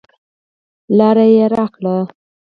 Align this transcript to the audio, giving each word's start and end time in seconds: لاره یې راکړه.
لاره 0.97 1.25
یې 1.35 1.45
راکړه. 1.53 1.97